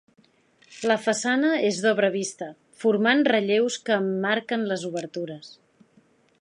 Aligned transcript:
La 0.91 0.95
façana 1.01 1.51
és 1.67 1.81
d'obra 1.83 2.09
vista, 2.15 2.49
formant 2.85 3.23
relleus 3.29 3.77
que 3.89 4.01
emmarquen 4.05 4.69
les 4.73 4.91
obertures. 4.93 5.57